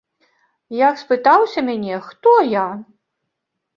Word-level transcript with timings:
Як 0.77 0.95
спытаўся 1.03 1.59
мяне, 1.69 1.95
хто 2.09 2.31
я? 2.59 2.67